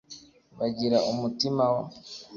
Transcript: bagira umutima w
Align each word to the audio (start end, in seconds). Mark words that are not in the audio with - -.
bagira 0.59 0.97
umutima 1.11 1.63
w 1.73 1.75